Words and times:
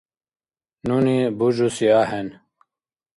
–Нуни 0.87 1.17
бужуси 1.37 1.87
ахӀен. 2.01 2.27